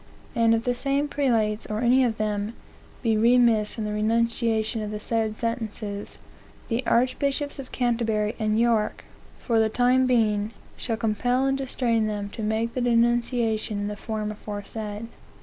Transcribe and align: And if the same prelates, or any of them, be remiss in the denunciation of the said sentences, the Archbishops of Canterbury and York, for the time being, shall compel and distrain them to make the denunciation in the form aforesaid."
And 0.33 0.55
if 0.55 0.63
the 0.63 0.73
same 0.73 1.07
prelates, 1.07 1.67
or 1.67 1.81
any 1.81 2.03
of 2.03 2.17
them, 2.17 2.53
be 3.03 3.15
remiss 3.15 3.77
in 3.77 3.83
the 3.83 3.91
denunciation 3.91 4.81
of 4.81 4.89
the 4.89 4.99
said 4.99 5.35
sentences, 5.35 6.17
the 6.69 6.83
Archbishops 6.87 7.59
of 7.59 7.71
Canterbury 7.71 8.35
and 8.39 8.59
York, 8.59 9.05
for 9.37 9.59
the 9.59 9.69
time 9.69 10.07
being, 10.07 10.53
shall 10.75 10.97
compel 10.97 11.45
and 11.45 11.55
distrain 11.55 12.07
them 12.07 12.29
to 12.29 12.41
make 12.41 12.73
the 12.73 12.81
denunciation 12.81 13.77
in 13.79 13.89
the 13.89 13.95
form 13.95 14.31
aforesaid." 14.31 15.05